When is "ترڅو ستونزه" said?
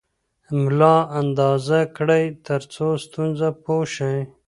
2.45-3.49